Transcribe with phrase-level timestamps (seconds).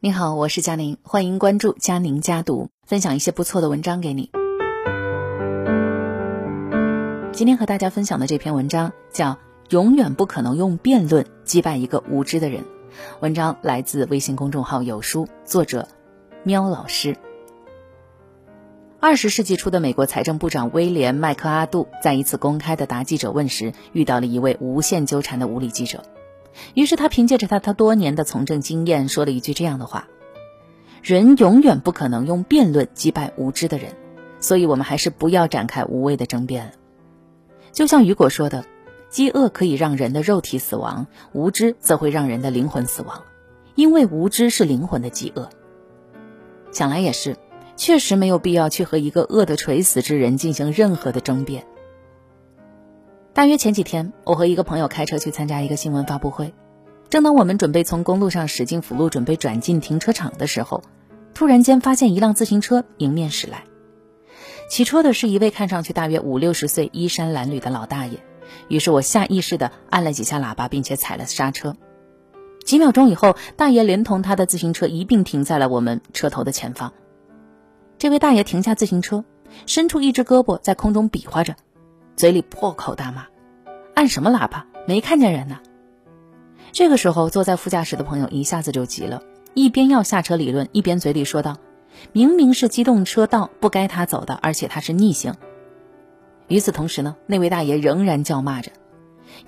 [0.00, 4.30] 你好，我是佳宁，欢迎关注佳宁家读，分享一些不错的文章给你。
[7.32, 9.32] 今天和大家分享的这篇文章叫
[9.70, 12.62] 《永远不可能用辩论击败一个无知的人》，
[13.18, 15.88] 文章来自微信公众号有书，作者
[16.44, 17.16] 喵老师。
[19.00, 26.04] 二十世纪初的美国财政部长威廉·麦克阿杜在一次公开的答记者问时，遇到了一位无限纠缠的无理记者。
[26.74, 30.08] 于是他凭借着他他多年的从政经验，说了一句这样的话
[31.02, 33.92] ：“人永远不可能用辩论击败无知的人，
[34.40, 36.72] 所以我们还是不要展开无谓的争辩了。”
[37.72, 38.64] 就像雨果说的
[39.10, 43.22] ：“饥饿可以让人的肉体死亡，无知则会让人的灵魂死亡，
[43.74, 45.48] 因为无知是灵魂的饥饿。”
[46.72, 47.36] 想来也是。
[47.80, 51.64] 确实没有必要去和一个饿得垂死之人进行任何的争辩。
[53.38, 56.52] 大约前几天，我和一个朋友开车去参加一个新闻发布会，
[57.08, 60.82] 正当我们准备从公路上驶进辅路，准备转进停车场的时候，
[61.34, 63.62] 突然间发现一辆自行车迎面驶来，
[64.68, 68.18] 骑车的是一位看上去大约五六十岁、衣衫褴褛的老大爷。
[68.66, 71.76] 于是我下意识地按了几下喇叭，并且踩了刹车。
[72.64, 76.92] 几秒钟以后，大爷连同他的自行车一并停在了我们车头的前方。
[77.98, 79.24] 这位大爷停下自行车，
[79.66, 81.54] 伸出一只胳膊在空中比划着，
[82.16, 83.24] 嘴里破口大骂
[83.98, 84.64] ：“按什么喇叭？
[84.86, 85.58] 没看见人呢！”
[86.70, 89.22] 这个时候，坐在副驾驶的朋友一下子就急了，
[89.54, 91.56] 一边要下车理论，一边嘴里说道
[92.14, 95.34] ：“明明是机动车道，不该他走的，而且他是逆行。”
[96.46, 98.70] 与此同时呢，那位大爷仍然叫骂着，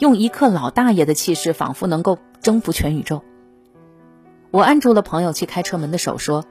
[0.00, 3.22] 用一克老大爷的气势，仿佛能够征服全宇宙。
[4.50, 6.44] 我按住了朋友去开车门的手，说：“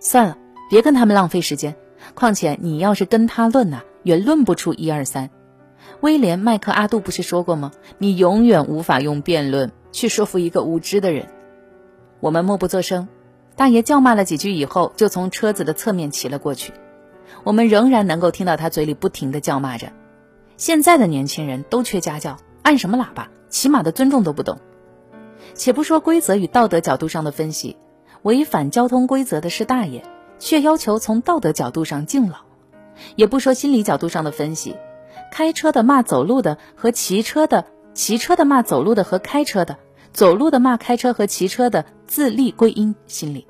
[0.00, 0.38] 算了。”
[0.70, 1.76] 别跟他们浪费时间，
[2.14, 5.28] 况且你要是跟他论呐，也论不出一二三。
[6.00, 7.72] 威廉·麦克阿杜不是说过吗？
[7.98, 11.28] 你永远无法用辩论去说服一个无知的人。
[12.20, 13.08] 我们默不作声，
[13.56, 16.72] 大爷叫骂了几句以后，就从车子的侧面骑了过去。
[17.44, 19.92] 我们仍然能够听到他嘴里不停的叫骂着
[20.56, 23.28] ：“现在的年轻人都缺家教，按什么喇叭？
[23.48, 24.58] 起码的尊重都不懂。”
[25.54, 27.76] 且不说规则与道德角度上的分析，
[28.22, 30.02] 违反交通规则的是大爷。
[30.38, 32.36] 却要求从道德角度上敬老，
[33.14, 34.76] 也不说心理角度上的分析。
[35.30, 39.76] 开车的骂走路的和骑车的，骑车的骂走路的和开车的，
[40.12, 43.46] 走路的骂开车和骑车的，自立归因心理。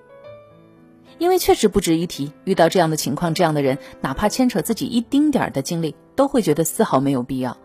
[1.19, 7.57] 因为确实不值一提，遇到这样的情况，这样的人哪怕牵扯自己一丁点儿的精力，都会觉得丝毫没有必要。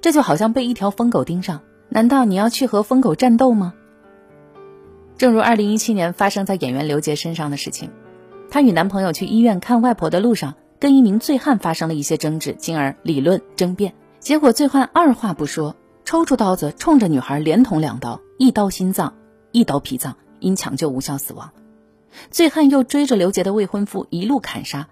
[0.00, 3.74] 这就好像被一条疯狗盯上，难道你要去和疯狗战斗吗？
[5.16, 7.90] 正如二零一七年发生在演员刘杰身上的事情。
[8.48, 13.94] 她与男朋友去医院看外婆的路上，跟一名醉汉发生了一些争执，进而理论争辩。
[14.20, 19.14] 结果醉汉二话不说，抽出刀子冲着女孩连捅两刀，一刀心脏，
[19.52, 21.50] 一刀脾脏，因抢救无效死亡。
[22.30, 24.88] 醉汉又追着刘杰的未婚夫一路砍杀，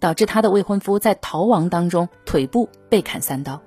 [0.00, 3.62] 导致他的未婚夫在逃亡当中腿部被砍三刀。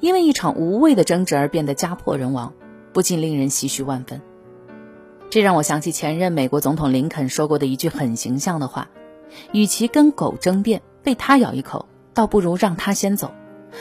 [0.00, 2.52] 因为一场无谓的争执而变得家破人亡，
[2.92, 4.20] 不禁令人唏嘘万分。
[5.28, 8.88] 这让我想起前任美国总统林肯说过的一句很形象的话
[9.52, 13.32] ：“与其跟狗争辩，被它咬一口，倒不如让它先走，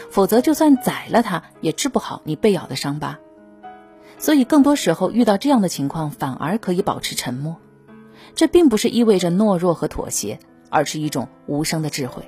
[0.10, 3.20] 否则就算宰了它，也治不好你被咬的伤疤。”
[4.18, 7.58] 所以，更多时候遇到这样的情况，反而可以保持沉默。
[8.34, 10.40] 这并不是意味着懦弱和妥协，
[10.70, 12.26] 而是一种无声的智慧。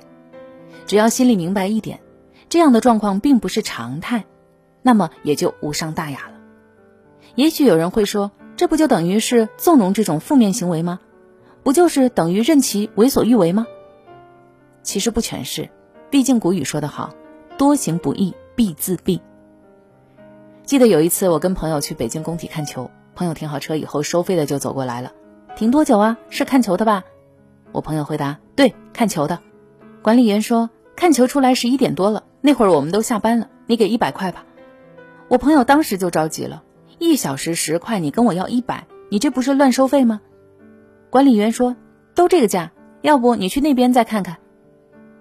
[0.86, 2.00] 只要心里明白一点，
[2.48, 4.24] 这样的状况并不是常态，
[4.82, 6.34] 那么也就无伤大雅了。
[7.34, 8.30] 也许有人会说。
[8.58, 10.98] 这不就等于是纵容这种负面行为吗？
[11.68, 13.66] 不就是等于任其为所欲为吗？
[14.82, 15.68] 其实不全是，
[16.08, 17.10] 毕竟古语说得好，
[17.58, 19.20] 多行不义必自毙。
[20.64, 25.12] 记得有一次我跟朋友去北京工体看球，朋友停好车以后，收费的就走过来了，
[25.56, 26.16] 停多久啊？
[26.30, 27.04] 是看球的吧？
[27.72, 29.38] 我朋友回答：对，看球的。
[30.00, 34.46] 管理员说：看球出来十一点多了，那会儿我们都下班了，你给一百块吧。
[35.28, 36.62] 我朋友当时就着急了。
[36.98, 40.22] 一小时十块，你跟我要一百，你这不是乱收费吗？
[41.10, 41.76] 管理员说
[42.14, 42.72] ：“都这个价，
[43.02, 44.36] 要不你去那边再看看。”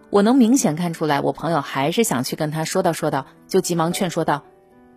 [0.09, 4.43] 我能明显看出来，我朋友还是想去跟他说道说道，就急忙劝说道：“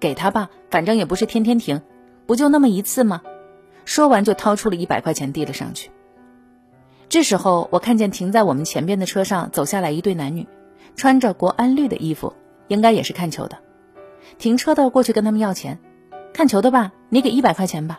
[0.01, 1.83] 给他吧，反正也不是天天停，
[2.27, 3.23] 不就那么一次吗？”
[3.85, 5.91] 说完就掏出了一百块钱递了上去。
[7.09, 10.47] 这时候我看见停在我们前边的车上走下来一对男女，
[10.95, 12.35] 穿着国安绿的衣服，
[12.69, 13.59] 应该也是看球的。
[14.39, 15.79] 停车的过去跟他们要钱。
[16.33, 17.99] 看球的吧，你给一百块钱吧。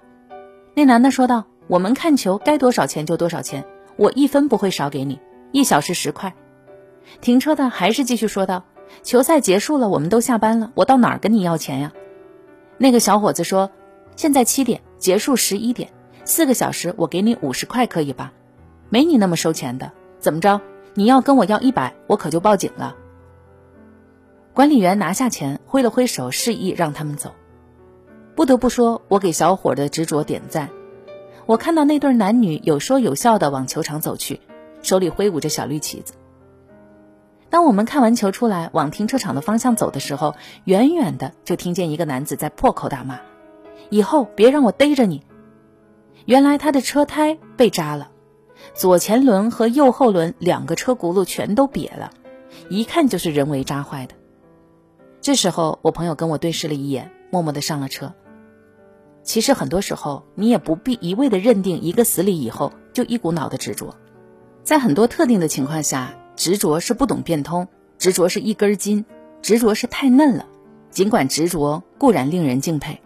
[0.73, 3.65] 那男的说道：“我们看球该多少钱就多少钱，
[3.95, 5.21] 我一分不会少给你。
[5.53, 6.35] 一小时十块。”
[7.21, 8.65] 停车的还是继续说道
[9.03, 11.93] ：“球赛结束了，我们都下班了，我到哪儿跟你要钱呀？”
[12.77, 13.71] 那个小伙子说
[14.17, 15.93] ：“现在七点，结束十一点，
[16.25, 18.33] 四个小时我给你五十块可以吧？
[18.89, 20.59] 没你那么收钱的，怎么着？
[20.93, 22.97] 你要跟我要一百，我可就报警了。
[24.51, 27.31] 管理员拿下钱，挥了挥手，示意让他们走。
[28.35, 30.69] 不得不说，我给小伙的执着点赞。
[31.51, 34.39] 我看到那对男女有说有笑的往球场走去，
[34.83, 36.13] 手里挥舞着小绿旗子。
[37.49, 40.33] 当我们看完球出来，往停车场的方向走的时候，
[40.63, 43.19] 远远的就听见一个男子在破口大骂
[43.91, 45.23] ：“以后别让我逮着你！”
[46.23, 48.11] 原来他的车胎被扎了，
[48.73, 52.11] 左前轮和右后轮两个车轱辘全都瘪了，
[52.69, 54.15] 一看就是人为扎坏的。
[55.19, 58.13] 这时候，我朋友跟我对视了一眼，默默的上了车。
[59.23, 63.95] 其实很多时候，你也不必一味的认定一个死理以后就一股脑的执着，
[64.63, 69.05] 在很多特定的情况下，执着是不懂变通，执着是一根筋，
[69.41, 70.47] 执着是太嫩了。
[70.89, 72.99] 尽管执着固然令人敬佩，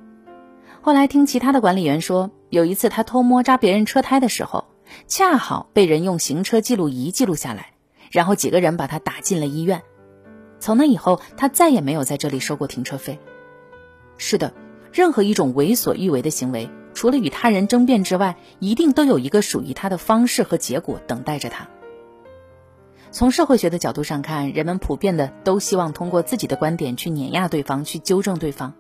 [0.81, 4.65] 后来听其他的管理员说，有一次他偷摸扎别人车胎的时候，
[5.07, 7.73] 恰好被人用行车记录仪记录下来，
[8.09, 9.83] 然后几个人把他打进了医院。
[10.59, 13.19] 从那以后，他再也没有在这里收过停车费。
[14.17, 14.53] 是的。
[14.95, 21.67] 任何一种为所欲为的行为，除了与他人争辩之外，一定都有一个属于他的方式和结果等待着他。
[23.11, 28.73] 从社会学的角度上看，人们普遍的都希望通过自己的观点去碾压对方，去纠正对方，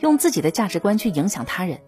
[0.00, 1.78] 用自己的价值观去影响他人，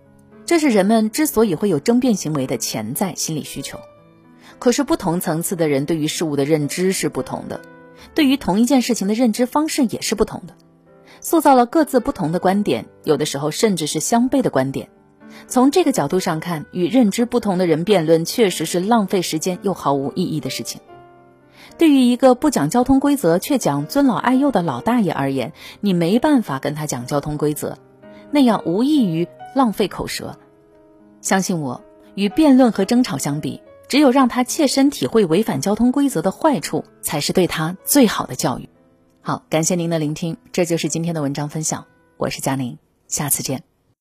[0.47, 3.81] 这是人们之所以会有争辩行为的潜在心理需求。
[4.61, 7.61] 可是，不同层次的人对于事物的认知是不同的，
[8.15, 10.55] 对于同一件事情的认知方式也是不同的。
[11.25, 14.91] 塑造了各自不同的观点，有的时候甚至是相悖的观点。
[15.49, 20.82] 从这个角度上看，与认知不同的人辩论，确实是浪费时间又毫无意义的事情。
[21.79, 27.79] 对于一个不讲交通规则却讲尊老爱幼的老大爷而言，你没办法跟他讲交通规则，
[28.31, 30.37] 那样无异于浪费口舌。
[31.23, 31.81] 相信我，
[32.15, 38.69] 与辩论和争吵相比，只有让他切身体会违反交通规则的坏处，才是对他最好的教育。
[39.26, 41.87] 好，感谢您的聆听，这就是今天的文章分享。
[42.19, 42.76] 我是佳宁，
[43.09, 43.74] 下次见。